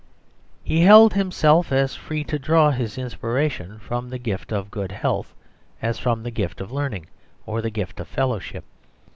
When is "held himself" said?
0.81-1.71